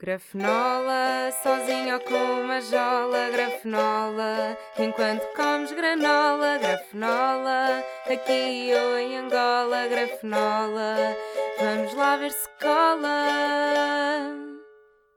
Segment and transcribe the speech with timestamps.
[0.00, 9.88] Grafenola, sozinho ou com uma jola, grafenola, enquanto comes granola, grafenola, aqui ou em Angola,
[9.88, 11.16] grafenola,
[11.58, 13.26] vamos lá ver se cola.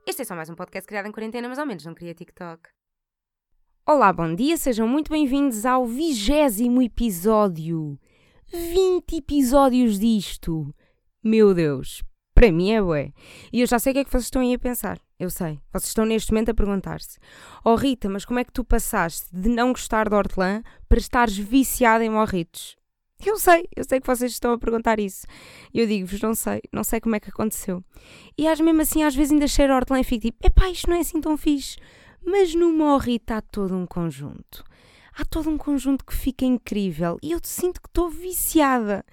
[0.04, 2.68] Este é só mais um podcast criado em quarentena, mas ao menos não queria TikTok.
[3.86, 7.96] Olá, bom dia, sejam muito bem-vindos ao vigésimo episódio.
[8.52, 10.74] 20 episódios disto.
[11.22, 12.02] Meu Deus,
[12.42, 13.12] para mim é bué.
[13.52, 14.98] E eu já sei o que é que vocês estão aí a pensar.
[15.16, 15.60] Eu sei.
[15.72, 17.16] Vocês estão neste momento a perguntar-se:
[17.64, 21.38] Oh Rita, mas como é que tu passaste de não gostar de hortelã para estares
[21.38, 22.76] viciada em morritos?
[23.24, 25.24] Eu sei, eu sei que vocês estão a perguntar isso.
[25.72, 27.84] Eu digo-vos, não sei, não sei como é que aconteceu.
[28.36, 30.96] E às mesmo assim, às vezes ainda cheiro hortelã e fico tipo, epá, isto não
[30.96, 31.76] é assim tão fixe.
[32.26, 34.64] Mas no morrito há todo um conjunto.
[35.14, 39.04] Há todo um conjunto que fica incrível e eu sinto que estou viciada.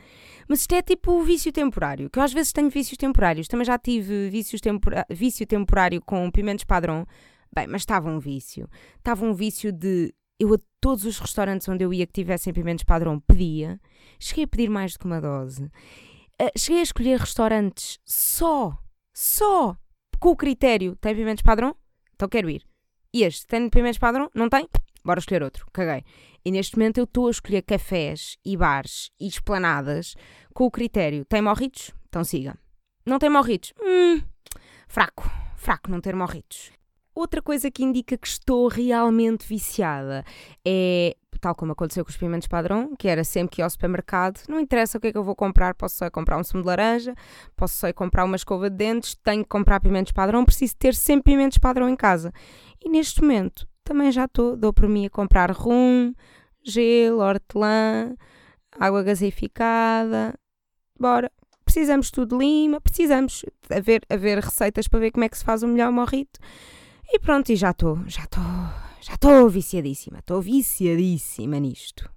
[0.48, 3.48] Mas isto é tipo o vício temporário, que eu às vezes tenho vícios temporários.
[3.48, 4.62] Também já tive vícios
[5.09, 7.05] vício temporário com pimentos padrão.
[7.53, 8.70] Bem, mas estava um vício.
[8.98, 10.14] Estava um vício de.
[10.39, 13.80] Eu a todos os restaurantes onde eu ia que tivessem pimentos padrão pedia.
[14.19, 15.66] Cheguei a pedir mais do que uma dose.
[16.41, 18.78] Uh, cheguei a escolher restaurantes só,
[19.13, 19.78] só
[20.19, 21.75] com o critério: tem pimentos padrão?
[22.16, 22.63] Então quero ir.
[23.13, 24.30] E este tem pimentos padrão?
[24.34, 24.67] Não tem?
[25.03, 25.66] Bora escolher outro.
[25.72, 26.03] Caguei.
[26.44, 30.16] E neste momento eu estou a escolher cafés e bares e esplanadas
[30.53, 31.91] com o critério: tem morritos?
[32.08, 32.58] Então siga.
[33.06, 33.73] Não tem morritos?
[33.81, 34.22] Hum,
[34.88, 35.30] fraco.
[35.56, 36.72] Fraco não ter morritos.
[37.14, 40.23] Outra coisa que indica que estou realmente viciada
[40.66, 44.41] é, tal como aconteceu com os pimentos padrão, que era sempre que ia ao supermercado,
[44.47, 46.63] não interessa o que é que eu vou comprar, posso só ir comprar um sumo
[46.63, 47.16] de laranja,
[47.56, 50.94] posso só ir comprar uma escova de dentes, tenho que comprar pimentos padrão, preciso ter
[50.94, 52.31] sempre pimentos padrão em casa.
[52.84, 56.14] E neste momento também já estou, dou por mim a comprar rum,
[56.64, 58.16] gelo, hortelã,
[58.72, 60.38] água gaseificada.
[61.00, 61.31] Bora.
[61.66, 65.62] Precisamos tudo de lima, precisamos haver, haver receitas para ver como é que se faz
[65.62, 66.40] o melhor morrito.
[67.08, 68.44] E pronto, e já estou, já estou,
[69.02, 72.09] já estou viciadíssima, estou viciadíssima nisto.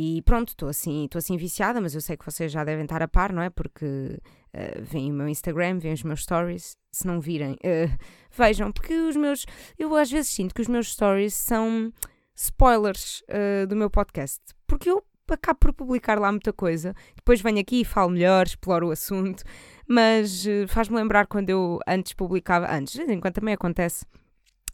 [0.00, 3.02] E pronto, estou assim, estou assim viciada, mas eu sei que vocês já devem estar
[3.02, 3.50] a par, não é?
[3.50, 6.76] Porque uh, vêm o meu Instagram, vêm os meus stories.
[6.92, 7.98] Se não virem, uh,
[8.30, 9.44] vejam, porque os meus.
[9.76, 11.92] Eu às vezes sinto que os meus stories são
[12.32, 14.38] spoilers uh, do meu podcast.
[14.68, 16.94] Porque eu acabo por publicar lá muita coisa.
[17.16, 19.42] Depois venho aqui e falo melhor, exploro o assunto.
[19.84, 24.06] Mas uh, faz-me lembrar quando eu antes publicava, antes, enquanto também acontece,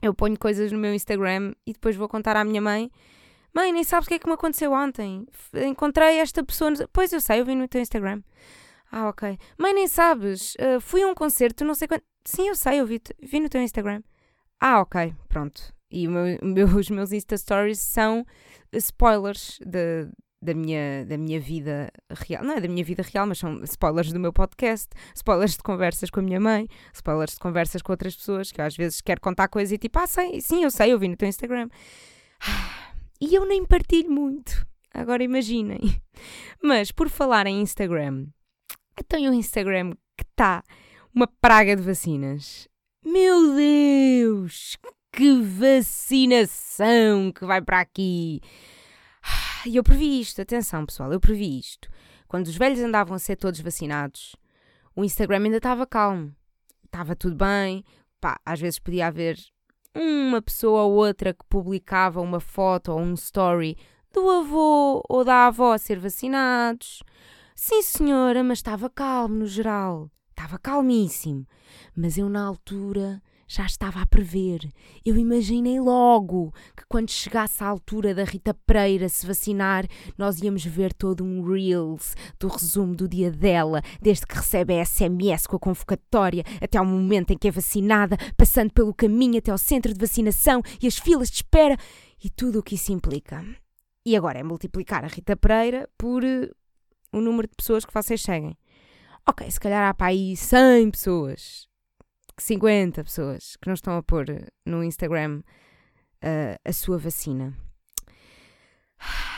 [0.03, 2.91] eu ponho coisas no meu Instagram e depois vou contar à minha mãe.
[3.55, 5.27] Mãe, nem sabes o que é que me aconteceu ontem.
[5.55, 6.73] Encontrei esta pessoa.
[6.73, 6.89] No...
[6.89, 8.21] Pois eu sei, eu vi no teu Instagram.
[8.91, 9.39] Ah, ok.
[9.57, 10.55] Mãe, nem sabes.
[10.55, 12.03] Uh, fui a um concerto, não sei quando.
[12.25, 14.03] Sim, eu sei, eu vi, vi no teu Instagram.
[14.61, 15.73] Ah, ok, pronto.
[15.91, 18.27] E meu, meu, os meus Insta Stories são
[18.73, 20.09] spoilers de,
[20.43, 22.43] da minha, da minha vida real.
[22.43, 26.11] Não é da minha vida real, mas são spoilers do meu podcast, spoilers de conversas
[26.11, 29.21] com a minha mãe, spoilers de conversas com outras pessoas, que eu às vezes quero
[29.21, 31.69] contar coisas e tipo, ah, sei, sim, eu sei, eu vi no teu Instagram.
[33.21, 34.67] E eu nem partilho muito.
[34.93, 35.81] Agora imaginem.
[36.63, 38.27] Mas por falar em Instagram,
[38.97, 40.63] eu tenho um Instagram que está
[41.15, 42.69] uma praga de vacinas.
[43.05, 44.79] Meu Deus!
[45.15, 48.41] que vacinação que vai para aqui.
[49.65, 51.89] E eu previ isto, atenção pessoal, eu previ isto.
[52.27, 54.37] Quando os velhos andavam a ser todos vacinados,
[54.95, 56.35] o Instagram ainda estava calmo.
[56.85, 57.85] Estava tudo bem.
[58.21, 59.39] Pá, às vezes podia haver
[59.95, 63.77] uma pessoa ou outra que publicava uma foto ou um story
[64.13, 67.03] do avô ou da avó a ser vacinados.
[67.55, 70.11] Sim, senhora, mas estava calmo no geral.
[70.31, 71.47] Estava calmíssimo.
[71.97, 73.23] Mas eu, na altura,
[73.55, 74.69] já estava a prever.
[75.05, 79.87] Eu imaginei logo que quando chegasse a altura da Rita Pereira se vacinar,
[80.19, 84.85] nós íamos ver todo um Reels do resumo do dia dela, desde que recebe a
[84.85, 89.53] SMS com a convocatória até ao momento em que é vacinada, passando pelo caminho até
[89.53, 91.77] ao centro de vacinação e as filas de espera
[92.23, 93.45] e tudo o que isso implica.
[94.05, 96.51] E agora é multiplicar a Rita Pereira por uh,
[97.13, 98.59] o número de pessoas que vocês seguem.
[99.27, 101.73] Ok, se calhar há para aí 100 pessoas
[102.39, 104.27] 50 pessoas que não estão a pôr
[104.67, 105.43] no Instagram
[106.23, 107.55] uh, a sua vacina.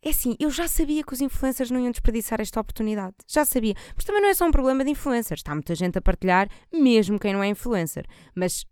[0.00, 3.16] É assim, eu já sabia que os influencers não iam desperdiçar esta oportunidade.
[3.26, 3.74] Já sabia.
[3.96, 5.40] Mas também não é só um problema de influencers.
[5.40, 8.06] Está muita gente a partilhar, mesmo quem não é influencer.
[8.32, 8.64] Mas,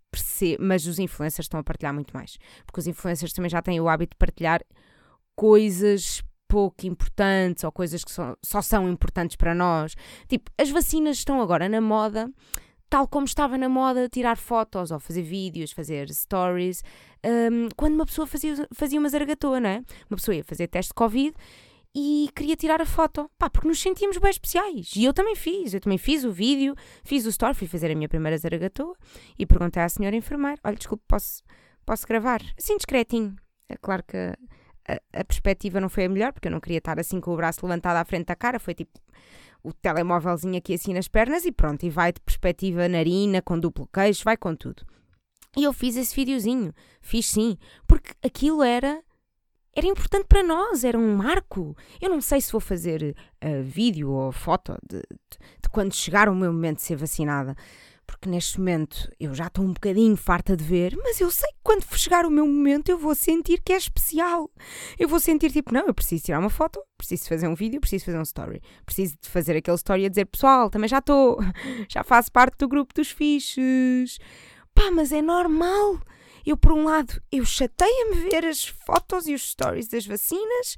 [0.57, 2.37] mas os influencers estão a partilhar muito mais.
[2.65, 4.61] Porque os influencers também já têm o hábito de partilhar
[5.35, 9.95] coisas pouco importantes ou coisas que só, só são importantes para nós.
[10.29, 12.31] Tipo, as vacinas estão agora na moda
[12.89, 16.83] tal como estava na moda tirar fotos ou fazer vídeos, fazer stories,
[17.25, 19.83] um, quando uma pessoa fazia, fazia uma zaragatua, não é?
[20.09, 21.35] Uma pessoa ia fazer teste de Covid
[21.95, 24.91] e queria tirar a foto, pá, porque nos sentíamos bem especiais.
[24.95, 27.95] E eu também fiz, eu também fiz o vídeo, fiz o story, fui fazer a
[27.95, 28.95] minha primeira zaragatoa
[29.37, 31.43] e perguntei à senhora enfermeira: olha, desculpe, posso,
[31.85, 32.41] posso gravar?
[32.57, 33.35] Assim, discretinho.
[33.67, 34.15] É claro que
[34.87, 37.35] a, a perspectiva não foi a melhor, porque eu não queria estar assim com o
[37.35, 38.99] braço levantado à frente da cara, foi tipo
[39.67, 43.87] o telemóvelzinho aqui assim nas pernas e pronto, e vai de perspectiva narina, com duplo
[43.93, 44.83] queixo, vai com tudo.
[45.57, 49.01] E eu fiz esse videozinho, fiz sim, porque aquilo era
[49.75, 51.77] era importante para nós, era um marco.
[52.01, 56.27] Eu não sei se vou fazer uh, vídeo ou foto de, de, de, quando chegar
[56.27, 57.55] o meu momento de ser vacinada,
[58.07, 61.59] porque neste momento eu já estou um bocadinho farta de ver, mas eu sei que
[61.61, 64.49] quando chegar o meu momento eu vou sentir que é especial.
[64.97, 68.05] Eu vou sentir tipo, não, eu preciso tirar uma foto, preciso fazer um vídeo, preciso
[68.05, 71.37] fazer um story, preciso de fazer aquele story a dizer, pessoal, também já estou,
[71.87, 74.17] já faço parte do grupo dos fiches.
[74.73, 75.99] Pá, mas é normal
[76.47, 80.77] eu, por um lado, eu chateia-me ver as fotos e os stories das vacinas,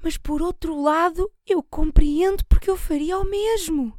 [0.00, 3.92] mas por outro lado, eu compreendo porque eu faria o mesmo.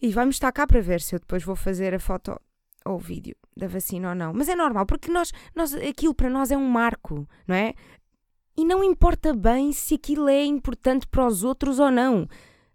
[0.00, 2.38] E vamos estar cá para ver se eu depois vou fazer a foto
[2.84, 4.32] ou o vídeo da vacina ou não.
[4.32, 7.74] Mas é normal, porque nós, nós, aquilo para nós é um marco, não é?
[8.56, 12.28] E não importa bem se aquilo é importante para os outros ou não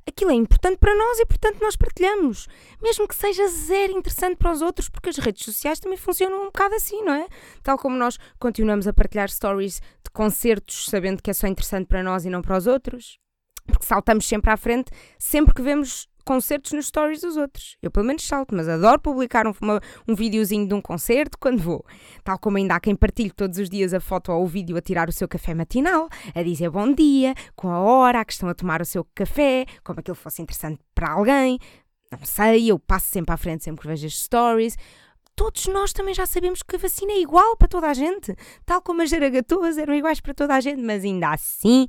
[0.09, 2.47] aquilo é importante para nós e, portanto, nós partilhamos.
[2.81, 6.45] Mesmo que seja zero interessante para os outros, porque as redes sociais também funcionam um
[6.45, 7.27] bocado assim, não é?
[7.63, 12.03] Tal como nós continuamos a partilhar stories de concertos sabendo que é só interessante para
[12.03, 13.17] nós e não para os outros.
[13.65, 17.75] Porque saltamos sempre à frente sempre que vemos concertos nos stories dos outros.
[17.81, 21.57] Eu pelo menos salto, mas adoro publicar um, uma, um videozinho de um concerto quando
[21.57, 21.83] vou.
[22.23, 24.81] Tal como ainda há quem partilhe todos os dias a foto ou o vídeo a
[24.81, 28.47] tirar o seu café matinal, a dizer bom dia, com a hora, a que estão
[28.47, 31.57] a tomar o seu café, como aquilo fosse interessante para alguém.
[32.11, 34.77] Não sei, eu passo sempre à frente sempre que vejo as stories
[35.35, 38.35] todos nós também já sabemos que a vacina é igual para toda a gente,
[38.65, 41.87] tal como as jaragatuas eram iguais para toda a gente, mas ainda assim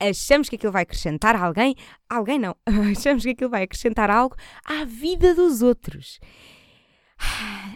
[0.00, 1.74] achamos que aquilo vai acrescentar alguém,
[2.08, 2.56] alguém não,
[2.96, 6.18] achamos que aquilo vai acrescentar algo à vida dos outros.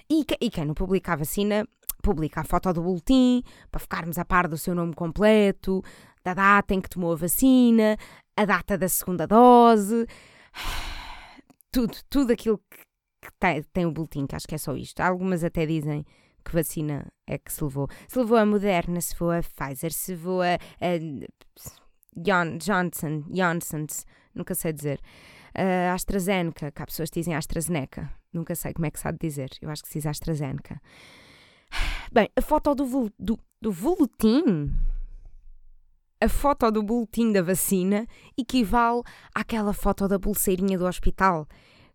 [0.09, 1.67] E, e quem não publica a vacina,
[2.03, 5.83] publica a foto do boletim, para ficarmos a par do seu nome completo,
[6.23, 7.97] da data em que tomou a vacina,
[8.37, 10.07] a data da segunda dose,
[11.73, 12.79] tudo, tudo aquilo que,
[13.23, 15.01] que tem, tem o boletim, que acho que é só isto.
[15.01, 16.05] Algumas até dizem
[16.45, 17.89] que vacina é que se levou.
[18.09, 20.99] Se levou a Moderna, se levou a Pfizer, se levou a, a
[22.17, 25.01] Johnson, Johnsons, nunca sei dizer.
[25.57, 29.51] Uh, AstraZeneca, que há pessoas que dizem AstraZeneca, nunca sei como é que sabe dizer,
[29.61, 30.81] eu acho que se diz AstraZeneca.
[32.13, 34.73] Bem, a foto do, do, do boletim,
[36.21, 39.03] a foto do boletim da vacina equivale
[39.35, 41.49] àquela foto da pulseirinha do hospital,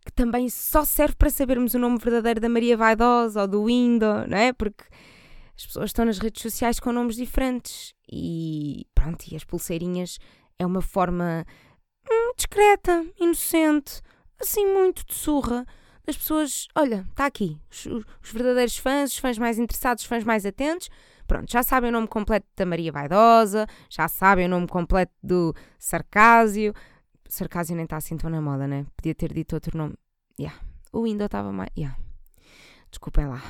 [0.05, 4.27] que também só serve para sabermos o nome verdadeiro da Maria Vaidosa ou do Indo,
[4.27, 4.53] não é?
[4.53, 4.83] Porque
[5.57, 10.19] as pessoas estão nas redes sociais com nomes diferentes e pronto, e as pulseirinhas
[10.59, 11.45] é uma forma
[12.09, 14.01] hum, discreta, inocente,
[14.39, 15.65] assim muito de surra
[16.05, 20.23] das pessoas, olha, está aqui, os, os, verdadeiros fãs, os fãs mais interessados, os fãs
[20.23, 20.89] mais atentos,
[21.25, 25.53] pronto, já sabem o nome completo da Maria Vaidosa, já sabem o nome completo do
[25.79, 26.73] Sarcásio,
[27.27, 28.85] Sarcásio nem está assim tão na moda, né?
[28.95, 29.95] Podia ter dito outro nome,
[30.39, 30.59] yeah.
[30.93, 31.97] o Windows estava mais, yeah.
[32.91, 33.41] desculpem lá.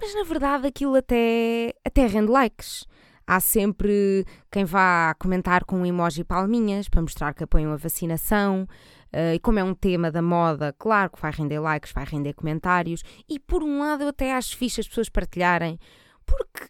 [0.00, 2.86] Mas na verdade aquilo até, até rende likes.
[3.26, 8.66] Há sempre quem vá comentar com um emoji palminhas para mostrar que apoiam a vacinação.
[9.12, 12.32] Uh, e como é um tema da moda, claro que vai render likes, vai render
[12.32, 13.02] comentários.
[13.28, 15.78] E por um lado eu até acho fixe as pessoas partilharem,
[16.24, 16.68] porque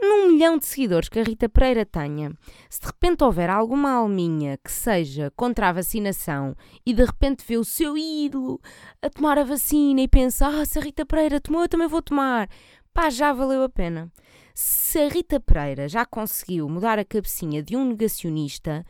[0.00, 2.32] num milhão de seguidores que a Rita Pereira tenha,
[2.68, 6.54] se de repente houver alguma alminha que seja contra a vacinação
[6.84, 8.60] e de repente vê o seu ídolo
[9.00, 12.02] a tomar a vacina e pensa: ah, se a Rita Pereira tomou, eu também vou
[12.02, 12.48] tomar,
[12.92, 14.12] pá, já valeu a pena.
[14.54, 18.84] Se a Rita Pereira já conseguiu mudar a cabecinha de um negacionista,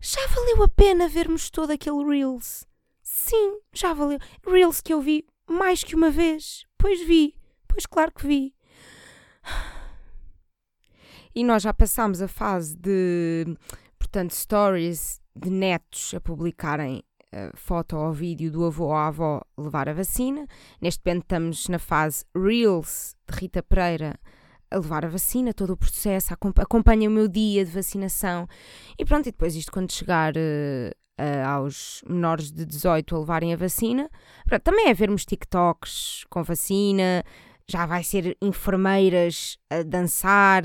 [0.00, 2.66] já valeu a pena vermos todo aquele Reels.
[3.02, 4.18] Sim, já valeu.
[4.46, 6.66] Reels que eu vi mais que uma vez.
[6.76, 7.34] Pois vi,
[7.66, 8.54] pois claro que vi.
[11.36, 13.44] E nós já passámos a fase de,
[13.98, 19.86] portanto, stories de netos a publicarem uh, foto ou vídeo do avô ou avó levar
[19.86, 20.46] a vacina.
[20.80, 24.18] Neste momento estamos na fase Reels de Rita Pereira
[24.70, 28.48] a levar a vacina, todo o processo, acompanha o meu dia de vacinação.
[28.98, 30.90] E pronto, e depois isto quando chegar uh,
[31.20, 34.08] uh, aos menores de 18 a levarem a vacina,
[34.46, 37.22] pronto, também é vermos TikToks com vacina,
[37.68, 40.62] já vai ser enfermeiras a dançar,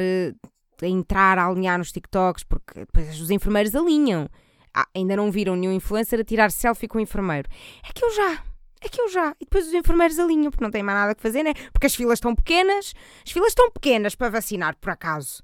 [0.86, 4.30] a entrar, a alinhar nos TikToks, porque depois os enfermeiros alinham.
[4.74, 7.50] Ah, ainda não viram nenhum influencer a tirar selfie com o enfermeiro.
[7.88, 8.44] É que eu já.
[8.82, 9.36] É que eu já.
[9.40, 11.54] E depois os enfermeiros alinham, porque não têm mais nada que fazer, né?
[11.72, 12.94] Porque as filas estão pequenas.
[13.26, 15.44] As filas estão pequenas para vacinar, por acaso.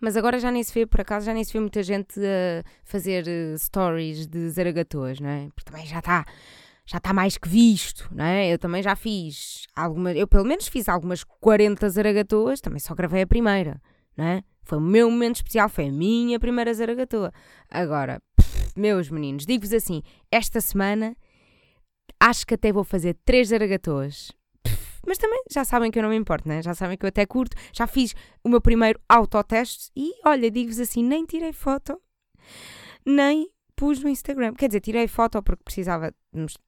[0.00, 2.64] Mas agora já nem se vê, por acaso, já nem se vê muita gente a
[2.84, 5.48] fazer uh, stories de zaragatoas, não é?
[5.54, 6.24] Porque também já está
[6.90, 8.52] já está mais que visto, não é?
[8.52, 13.22] Eu também já fiz algumas, eu pelo menos fiz algumas 40 zaragatoas, também só gravei
[13.22, 13.80] a primeira,
[14.16, 14.42] não é?
[14.64, 17.32] Foi o meu momento especial, foi a minha primeira zaragatoa.
[17.70, 21.16] Agora, pff, meus meninos, digo-vos assim, esta semana
[22.18, 24.32] acho que até vou fazer três zaragatoas.
[25.06, 26.60] Mas também já sabem que eu não me importo, né?
[26.60, 27.56] Já sabem que eu até curto.
[27.72, 32.02] Já fiz o meu primeiro autoteste e, olha, digo-vos assim, nem tirei foto,
[33.06, 33.48] nem
[33.80, 34.52] pus no Instagram.
[34.52, 36.12] Quer dizer, tirei foto porque precisava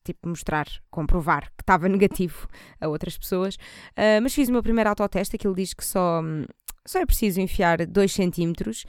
[0.02, 2.48] tipo, mostrar, comprovar que estava negativo
[2.80, 3.56] a outras pessoas.
[3.56, 6.22] Uh, mas fiz o meu primeiro autoteste, aquilo diz que só,
[6.86, 8.86] só é preciso enfiar 2 centímetros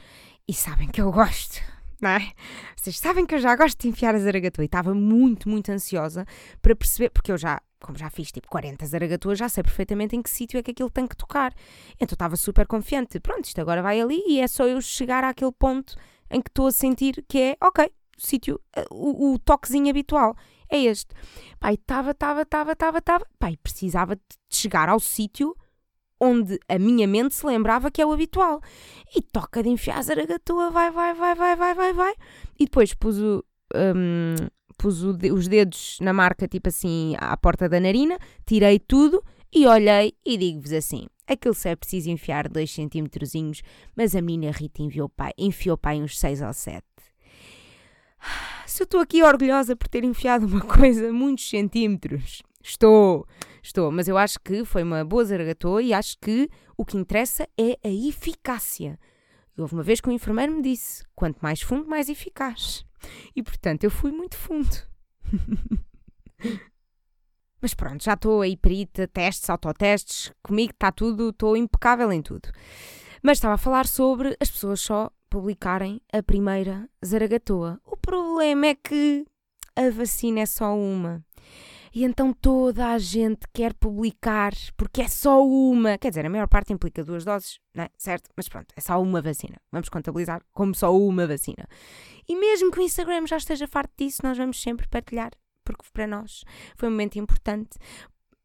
[0.48, 1.60] e sabem que eu gosto.
[2.01, 2.32] Não é?
[2.77, 6.25] Vocês sabem que eu já gosto de enfiar a zaragatua e estava muito, muito ansiosa
[6.62, 10.22] para perceber, porque eu já como já fiz tipo 40 zaragatuas, já sei perfeitamente em
[10.22, 11.53] que sítio é que aquilo tem que tocar.
[12.00, 13.20] Então estava super confiante.
[13.20, 15.98] Pronto, isto agora vai ali e é só eu chegar àquele ponto
[16.32, 20.36] em que estou a sentir que é, ok, sítio, eh, o, o toquezinho habitual
[20.70, 21.13] é este.
[21.60, 23.25] Pai, estava, estava, estava, estava, estava.
[23.39, 25.55] Pai, precisava de chegar ao sítio
[26.20, 28.62] onde a minha mente se lembrava que é o habitual.
[29.15, 32.13] E toca de enfiar a zaragatua, vai, vai, vai, vai, vai, vai, vai.
[32.60, 33.43] E depois pus o.
[33.75, 34.36] Um,
[34.77, 40.13] pus os dedos na marca, tipo assim, à porta da narina, tirei tudo e olhei
[40.25, 43.62] e digo-vos assim: aquilo só é preciso enfiar dois centímetrozinhos,
[43.96, 46.84] mas a menina Rita enviou pai, enfiou pai uns 6 ou 7.
[48.65, 53.27] Se eu estou aqui orgulhosa por ter enfiado uma coisa muitos centímetros, estou,
[53.62, 57.48] estou, mas eu acho que foi uma boa zaragatoa e acho que o que interessa
[57.58, 59.00] é a eficácia.
[59.58, 62.86] Houve uma vez que o enfermeiro me disse: quanto mais fundo, mais eficaz.
[63.36, 64.75] E portanto eu fui muito fundo.
[67.62, 72.50] Mas pronto, já estou aí perita, testes, autotestes, comigo está tudo, estou impecável em tudo.
[73.22, 77.82] Mas estava a falar sobre as pessoas só publicarem a primeira zaragatoa.
[77.84, 79.25] O problema é que
[79.75, 81.25] a vacina é só uma.
[81.92, 85.98] E então toda a gente quer publicar porque é só uma.
[85.98, 87.90] Quer dizer, a maior parte implica duas doses, não é?
[87.98, 88.30] Certo?
[88.38, 89.58] Mas pronto, é só uma vacina.
[89.72, 91.68] Vamos contabilizar como só uma vacina.
[92.30, 95.32] E mesmo que o Instagram já esteja farto disso, nós vamos sempre partilhar,
[95.66, 96.44] porque para nós
[96.75, 97.80] foi um momento importante.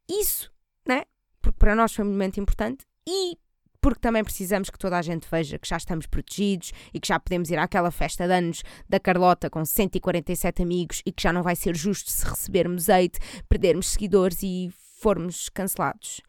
[0.09, 0.51] Isso,
[0.87, 1.03] né?
[1.39, 3.37] Porque para nós foi um momento importante e
[3.81, 7.19] porque também precisamos que toda a gente veja que já estamos protegidos e que já
[7.19, 11.43] podemos ir àquela festa de anos da Carlota com 147 amigos e que já não
[11.43, 16.21] vai ser justo se recebermos hate, perdermos seguidores e formos cancelados.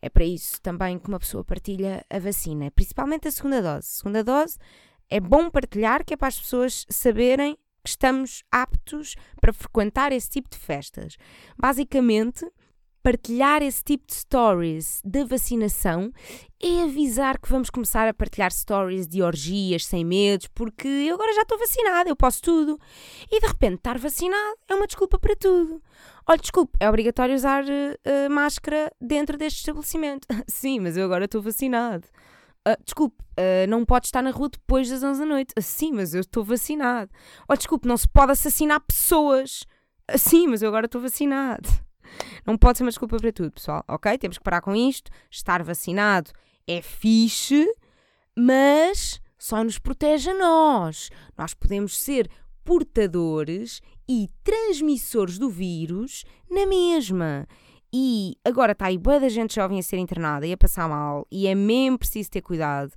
[0.00, 3.88] É para isso também que uma pessoa partilha a vacina, principalmente a segunda dose.
[3.88, 4.56] A segunda dose
[5.10, 10.28] é bom partilhar, que é para as pessoas saberem que estamos aptos para frequentar esse
[10.28, 11.16] tipo de festas.
[11.56, 12.46] Basicamente,
[13.02, 16.12] partilhar esse tipo de stories da vacinação
[16.60, 21.32] é avisar que vamos começar a partilhar stories de orgias sem medos, porque eu agora
[21.32, 22.78] já estou vacinada, eu posso tudo.
[23.30, 25.82] E de repente estar vacinado é uma desculpa para tudo.
[26.26, 30.26] Olha, desculpe, é obrigatório usar uh, máscara dentro deste estabelecimento.
[30.46, 32.06] Sim, mas eu agora estou vacinado.
[32.66, 35.54] Uh, desculpe, uh, não pode estar na rua depois das 11 da noite.
[35.58, 37.10] Uh, sim, mas eu estou vacinado.
[37.48, 39.64] Olha, desculpe, não se pode assassinar pessoas.
[40.16, 41.68] sim, mas eu agora estou vacinado.
[42.46, 44.16] Não pode ser uma desculpa para tudo, pessoal, ok?
[44.18, 45.10] Temos que parar com isto.
[45.30, 46.30] Estar vacinado
[46.66, 47.66] é fixe,
[48.36, 51.10] mas só nos protege a nós.
[51.36, 52.28] Nós podemos ser
[52.64, 57.46] portadores e transmissores do vírus na mesma.
[57.92, 61.26] E agora está aí boa da gente jovem a ser internada e a passar mal,
[61.30, 62.92] e é mesmo preciso ter cuidado.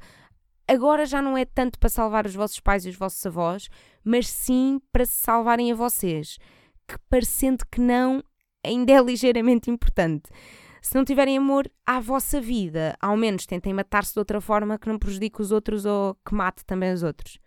[0.68, 3.70] Agora já não é tanto para salvar os vossos pais e os vossos avós,
[4.04, 6.38] mas sim para se salvarem a vocês.
[6.88, 8.22] Que parecendo que não,
[8.64, 10.30] ainda é ligeiramente importante.
[10.82, 14.90] Se não tiverem amor à vossa vida, ao menos tentem matar-se de outra forma que
[14.90, 17.40] não prejudique os outros ou que mate também os outros.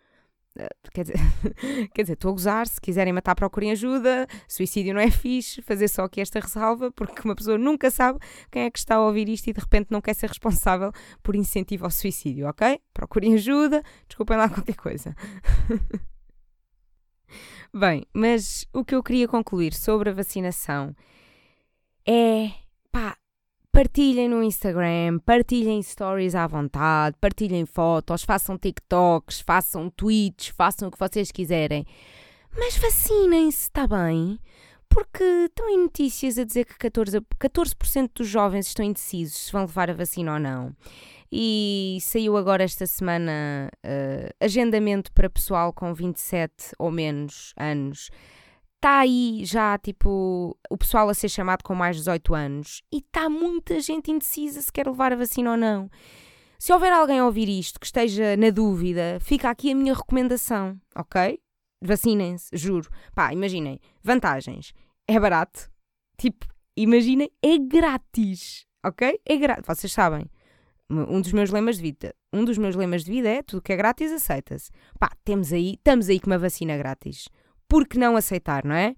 [0.56, 1.18] Eh, quer dizer,
[1.92, 5.88] quer dizer, estou a gozar, se quiserem matar procurem ajuda, suicídio não é fixe, fazer
[5.88, 8.20] só aqui esta ressalva, porque uma pessoa nunca sabe
[8.52, 10.92] quem é que está a ouvir isto e de repente não quer ser responsável
[11.22, 12.80] por incentivo ao suicídio, ok?
[12.92, 15.16] Procurem ajuda, desculpem lá qualquer coisa.
[17.76, 20.94] Bem, mas o que eu queria concluir sobre a vacinação
[22.06, 22.52] é,
[22.92, 23.16] pá,
[23.72, 30.90] partilhem no Instagram, partilhem stories à vontade, partilhem fotos, façam TikToks, façam tweets, façam o
[30.92, 31.84] que vocês quiserem.
[32.56, 34.38] Mas vacinem-se, está bem?
[34.88, 37.74] Porque estão em notícias a dizer que 14%, 14
[38.14, 40.76] dos jovens estão indecisos se vão levar a vacina ou não.
[41.36, 48.08] E saiu agora esta semana uh, agendamento para pessoal com 27 ou menos anos.
[48.76, 52.82] Está aí já, tipo, o pessoal a ser chamado com mais de 18 anos.
[52.92, 55.90] E está muita gente indecisa se quer levar a vacina ou não.
[56.56, 60.80] Se houver alguém a ouvir isto que esteja na dúvida, fica aqui a minha recomendação,
[60.94, 61.40] ok?
[61.82, 62.88] Vacinem-se, juro.
[63.12, 63.80] Pá, imaginem.
[64.04, 64.72] Vantagens.
[65.08, 65.68] É barato.
[66.16, 69.20] Tipo, imaginem, é grátis, ok?
[69.26, 69.66] É grátis.
[69.66, 70.30] Vocês sabem.
[71.02, 72.14] Um dos meus lemas de vida.
[72.32, 74.70] Um dos meus lemas de vida é tudo que é grátis aceita-se.
[74.98, 77.28] Pá, temos aí, estamos aí com uma vacina grátis.
[77.68, 78.94] Por que não aceitar, não é?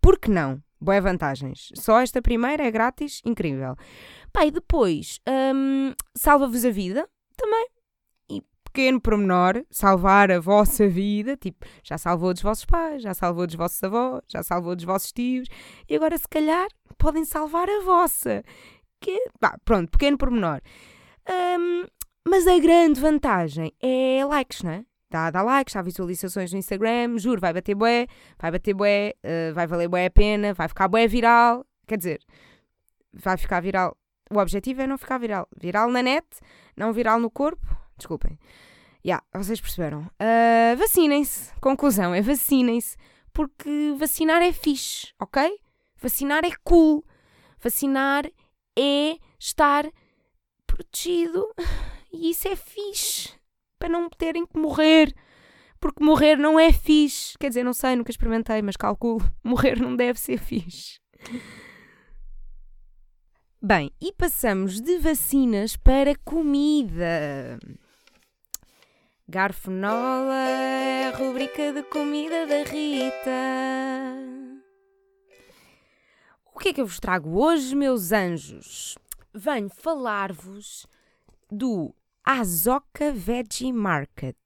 [0.00, 0.62] Por que não?
[0.80, 1.70] Boas vantagens.
[1.74, 3.76] Só esta primeira é grátis, incrível.
[4.32, 7.68] Pá, e depois, hum, salva-vos a vida também.
[8.30, 11.36] E pequeno promenor, salvar a vossa vida.
[11.36, 15.12] Tipo, já salvou dos vossos pais, já salvou dos vossos avós, já salvou dos vossos
[15.12, 15.48] tios.
[15.86, 18.42] E agora, se calhar, podem salvar a vossa.
[19.00, 20.62] Que, pá, pronto, pequeno promenor.
[21.28, 21.86] Hum,
[22.26, 24.84] mas a grande vantagem é likes, não é?
[25.10, 28.06] Dá, dá likes, dá visualizações no Instagram, juro, vai bater bué,
[28.38, 31.66] vai bater bué, uh, vai valer bué a pena, vai ficar bué viral.
[31.86, 32.20] Quer dizer,
[33.12, 33.96] vai ficar viral.
[34.30, 35.48] O objetivo é não ficar viral.
[35.60, 36.26] Viral na net,
[36.76, 37.66] não viral no corpo.
[37.96, 38.38] Desculpem.
[39.02, 40.02] Já, yeah, vocês perceberam.
[40.02, 41.52] Uh, vacinem-se.
[41.60, 42.96] Conclusão, é vacinem-se.
[43.32, 45.58] Porque vacinar é fixe, ok?
[46.00, 47.04] Vacinar é cool.
[47.58, 48.26] Vacinar
[48.78, 49.86] é estar
[50.80, 51.46] protegido.
[52.12, 53.30] E isso é fixe.
[53.78, 55.14] Para não terem que morrer.
[55.78, 57.36] Porque morrer não é fixe.
[57.38, 59.20] Quer dizer, não sei, nunca experimentei, mas calculo.
[59.42, 61.00] Morrer não deve ser fixe.
[63.62, 67.58] Bem, e passamos de vacinas para comida.
[69.28, 73.30] Garfonola é rubrica de comida da Rita.
[76.54, 78.96] O que é que eu vos trago hoje, meus anjos?
[79.32, 80.86] Venho falar-vos
[81.50, 81.94] do
[82.24, 84.36] Azoka Veggie Market.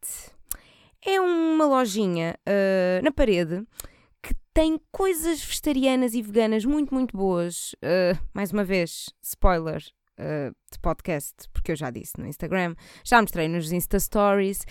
[1.02, 3.66] É uma lojinha uh, na parede
[4.22, 7.72] que tem coisas vegetarianas e veganas muito, muito boas.
[7.74, 9.82] Uh, mais uma vez, spoiler
[10.18, 14.64] uh, de podcast, porque eu já disse no Instagram, já mostrei nos Insta Stories.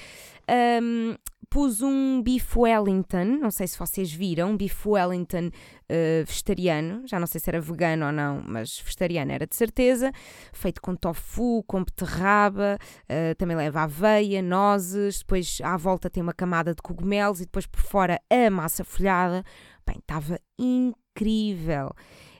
[0.81, 1.15] Um,
[1.49, 7.27] pus um bife Wellington, não sei se vocês viram, bife Wellington uh, vegetariano, já não
[7.27, 10.11] sei se era vegano ou não, mas vegetariano era de certeza,
[10.51, 16.33] feito com tofu, com beterraba, uh, também leva aveia, nozes, depois à volta tem uma
[16.33, 19.43] camada de cogumelos e depois por fora a massa folhada.
[19.85, 21.91] Bem, estava incrível.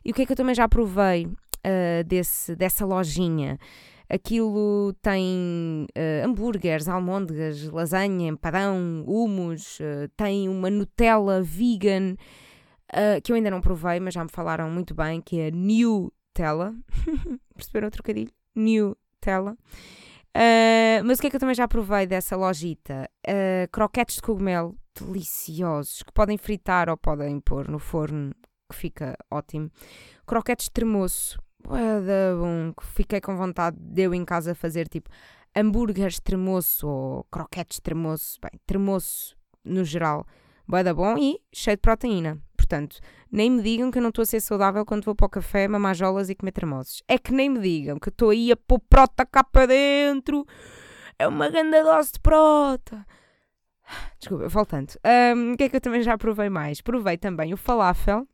[0.03, 1.27] E o que é que eu também já provei
[1.65, 3.58] uh, desse, dessa lojinha?
[4.10, 12.15] Aquilo tem uh, hambúrgueres, almôndegas, lasanha, empadão, humus, uh, tem uma Nutella vegan
[12.91, 16.76] uh, que eu ainda não provei, mas já me falaram muito bem, que é Nutella.
[17.56, 18.32] Perceberam o trocadilho?
[18.54, 19.58] Nutella.
[20.36, 23.10] Uh, mas o que é que eu também já provei dessa lojita?
[23.71, 28.32] Croquetes de cogumelo deliciosos, que podem fritar ou podem pôr no forno,
[28.69, 29.71] que fica ótimo.
[30.26, 35.10] Croquetes de tremoço, Boeda bom, que fiquei com vontade de eu em casa fazer tipo
[35.56, 40.26] hambúrgueres tremoço ou croquetes tremoço, bem, tremoço no geral,
[40.67, 42.41] boeda bom e cheio de proteína.
[42.58, 42.99] Portanto,
[43.32, 45.67] nem me digam que eu não estou a ser saudável quando vou para o café,
[45.67, 47.02] mamar jolas e comer tremosos.
[47.08, 50.45] É que nem me digam que estou aí a pôr prota cá para dentro.
[51.17, 53.06] É uma grande dose de prota.
[54.19, 54.93] Desculpa, voltando.
[55.36, 56.82] Um, o que é que eu também já provei mais?
[56.82, 58.28] Provei também o falafel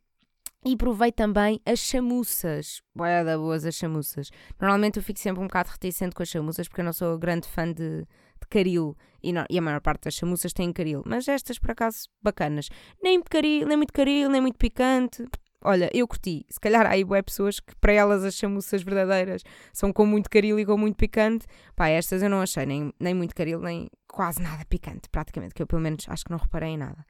[0.64, 2.82] e provei também as chamuças.
[2.94, 4.30] Boa da boas as chamuças.
[4.60, 7.48] Normalmente eu fico sempre um bocado reticente com as chamuças porque eu não sou grande
[7.48, 8.96] fã de, de caril.
[9.22, 11.02] E, não, e, a maior parte das chamuças tem caril.
[11.06, 12.68] Mas estas, por acaso, bacanas.
[13.02, 15.26] Nem, caril, nem muito caril, nem muito picante.
[15.62, 16.46] Olha, eu curti.
[16.48, 19.42] Se calhar há aí boé pessoas que para elas as chamuças verdadeiras
[19.72, 21.46] são com muito caril e com muito picante.
[21.74, 25.54] Pá, estas eu não achei nem, nem muito caril, nem quase nada picante, praticamente.
[25.54, 27.04] Que eu pelo menos acho que não reparei em nada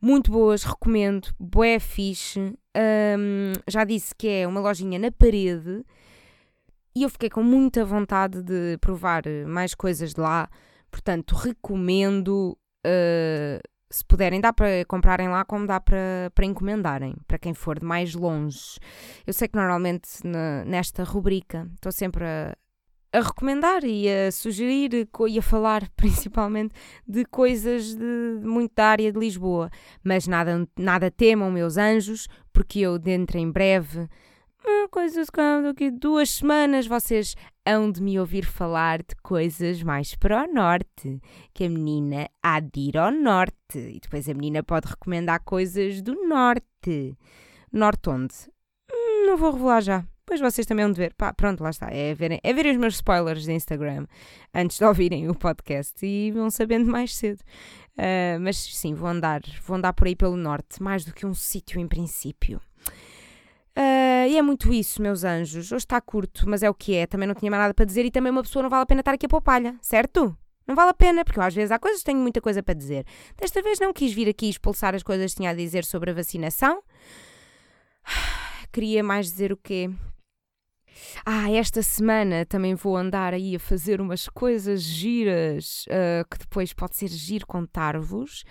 [0.00, 2.54] muito boas, recomendo, bué fixe.
[2.76, 5.84] Um, já disse que é uma lojinha na parede
[6.94, 10.48] e eu fiquei com muita vontade de provar mais coisas de lá,
[10.90, 12.56] portanto, recomendo.
[12.86, 17.78] Uh, se puderem, dá para comprarem lá, como dá para, para encomendarem, para quem for
[17.78, 18.78] de mais longe.
[19.26, 22.54] Eu sei que normalmente na, nesta rubrica estou sempre a,
[23.12, 26.74] a recomendar e a sugerir e a falar principalmente
[27.06, 29.70] de coisas de, muito da área de Lisboa.
[30.02, 34.08] Mas nada, nada temam, meus anjos, porque eu dentro em breve,
[34.66, 35.28] hum, coisas
[35.62, 37.34] daqui duas semanas, vocês
[37.66, 41.20] hão de me ouvir falar de coisas mais para o norte.
[41.52, 43.78] Que a menina há de ir ao norte.
[43.78, 47.16] E depois a menina pode recomendar coisas do norte.
[47.72, 48.34] Norte onde?
[48.90, 50.04] Hum, não vou revelar já.
[50.28, 51.14] Depois vocês também vão ver.
[51.14, 51.90] Pá, pronto, lá está.
[51.90, 54.06] É verem, é verem os meus spoilers de Instagram
[54.54, 57.40] antes de ouvirem o podcast e vão sabendo mais cedo.
[57.96, 61.32] Uh, mas sim, vou andar, vou andar por aí pelo norte, mais do que um
[61.32, 62.60] sítio em princípio.
[63.74, 65.72] Uh, e é muito isso, meus anjos.
[65.72, 67.06] Hoje está curto, mas é o que é.
[67.06, 69.00] Também não tinha mais nada para dizer e também uma pessoa não vale a pena
[69.00, 70.36] estar aqui a palha, certo?
[70.66, 73.06] Não vale a pena, porque às vezes há coisas tenho muita coisa para dizer.
[73.34, 76.14] Desta vez não quis vir aqui expulsar as coisas que tinha a dizer sobre a
[76.14, 76.82] vacinação.
[78.70, 79.90] Queria mais dizer o quê?
[81.24, 86.72] Ah, esta semana também vou andar aí a fazer umas coisas giras uh, que depois
[86.72, 88.44] pode ser giro contar-vos.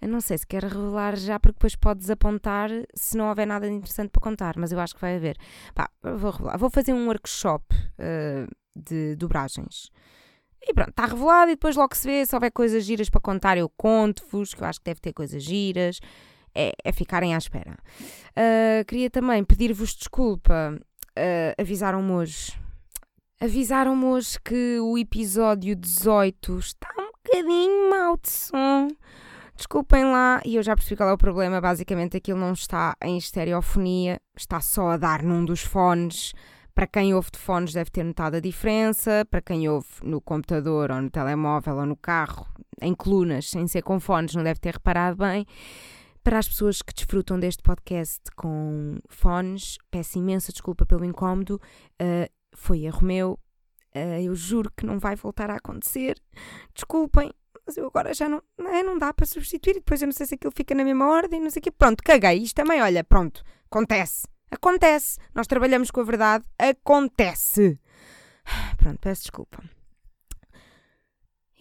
[0.00, 4.10] não sei se quer revelar já, porque depois pode desapontar se não houver nada interessante
[4.10, 5.36] para contar, mas eu acho que vai haver.
[5.74, 6.58] Pá, vou revelar.
[6.58, 9.90] Vou fazer um workshop uh, de dobragens.
[10.62, 12.24] E pronto, está revelado e depois logo se vê.
[12.26, 15.42] Se houver coisas giras para contar, eu conto-vos, que eu acho que deve ter coisas
[15.42, 16.00] giras.
[16.54, 17.78] É, é ficarem à espera.
[18.30, 20.78] Uh, queria também pedir-vos desculpa
[21.20, 22.58] uh, avisaram-me hoje.
[23.40, 28.88] Avisaram-me hoje que o episódio 18 está um bocadinho mau de som.
[29.56, 31.60] Desculpem lá, e eu já percebi qual é o problema.
[31.60, 36.32] Basicamente, aquilo não está em estereofonia, está só a dar num dos fones.
[36.74, 39.26] Para quem ouve de fones, deve ter notado a diferença.
[39.30, 42.46] Para quem ouve no computador, ou no telemóvel, ou no carro,
[42.80, 45.46] em colunas, sem ser com fones, não deve ter reparado bem.
[46.22, 51.60] Para as pessoas que desfrutam deste podcast com fones, peço imensa desculpa pelo incómodo.
[52.00, 53.38] Uh, foi erro meu.
[53.94, 56.20] Uh, eu juro que não vai voltar a acontecer.
[56.74, 57.32] Desculpem,
[57.66, 59.74] mas eu agora já não, não, é, não dá para substituir.
[59.74, 61.70] Depois eu não sei se aquilo fica na mesma ordem, não sei o quê.
[61.70, 62.42] Pronto, caguei.
[62.42, 64.26] Isto também, olha, pronto, acontece.
[64.50, 65.18] Acontece.
[65.34, 66.44] Nós trabalhamos com a verdade.
[66.58, 67.78] Acontece.
[68.76, 69.62] Pronto, peço desculpa.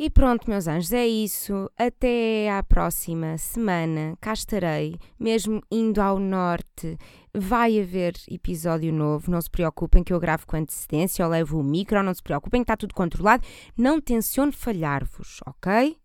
[0.01, 1.69] E pronto, meus anjos, é isso.
[1.77, 4.17] Até à próxima semana.
[4.21, 6.97] Cá estarei, mesmo indo ao norte.
[7.33, 9.29] Vai haver episódio novo.
[9.29, 11.21] Não se preocupem que eu gravo com antecedência.
[11.21, 12.01] Eu levo o micro.
[12.01, 13.43] Não se preocupem que está tudo controlado.
[13.77, 15.97] Não tenciono falhar-vos, ok?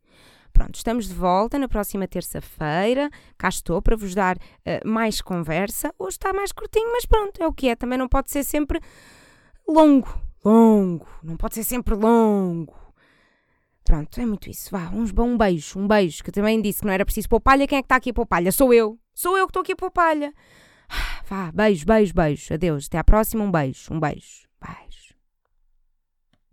[0.53, 3.09] Pronto, estamos de volta na próxima terça-feira.
[3.39, 5.95] Cá estou para vos dar uh, mais conversa.
[5.97, 7.77] Hoje está mais curtinho, mas pronto, é o que é.
[7.77, 8.81] Também não pode ser sempre
[9.69, 10.21] longo.
[10.45, 11.07] Longo.
[11.23, 12.84] Não pode ser sempre longo.
[13.85, 14.71] Pronto, é muito isso.
[14.71, 17.67] Vá, uns, um beijo, um beijo, que também disse que não era preciso pôr palha.
[17.67, 18.51] Quem é que está aqui a pôr palha?
[18.51, 18.99] Sou eu.
[19.15, 20.33] Sou eu que estou aqui a pôr palha.
[21.29, 22.55] Vá, beijo, beijo, beijo.
[22.55, 23.45] Adeus, até à próxima.
[23.45, 24.01] Um beijo, um.
[24.01, 24.44] Beijo.